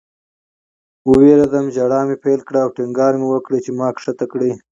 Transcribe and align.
ووېرېدم. 1.09 1.65
ژړا 1.75 2.01
مې 2.07 2.15
پیل 2.23 2.39
کړه 2.47 2.59
او 2.63 2.69
ټینګار 2.77 3.13
مې 3.21 3.25
کاوه 3.45 3.59
چې 3.65 3.71
ما 3.77 3.87
ښکته 4.03 4.25
کړئ 4.31 4.51